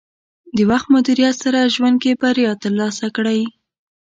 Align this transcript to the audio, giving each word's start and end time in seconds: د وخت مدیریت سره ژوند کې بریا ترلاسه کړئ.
د 0.55 0.57
وخت 0.69 0.87
مدیریت 0.95 1.35
سره 1.43 1.71
ژوند 1.75 1.95
کې 2.03 2.11
بریا 2.21 2.51
ترلاسه 2.63 3.07
کړئ. 3.15 3.41